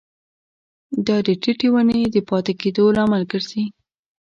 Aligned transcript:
دا 1.07 1.17
د 1.27 1.29
ټیټې 1.41 1.67
ونې 1.73 1.99
د 2.15 2.17
پاتې 2.29 2.53
کیدو 2.61 2.83
لامل 2.97 3.23
ګرځي. 3.31 3.63